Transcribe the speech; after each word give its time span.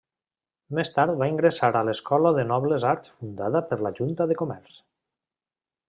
Més 0.77 0.91
tard 0.95 1.13
va 1.19 1.27
ingressar 1.33 1.69
a 1.81 1.83
l'Escola 1.89 2.33
de 2.39 2.47
Nobles 2.53 2.89
Arts 2.93 3.15
fundada 3.19 3.65
per 3.71 3.81
la 3.89 3.93
Junta 4.01 4.29
de 4.33 4.41
Comerç. 4.43 4.81